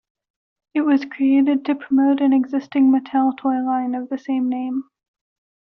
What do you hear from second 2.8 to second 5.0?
Mattel toy line of the same name.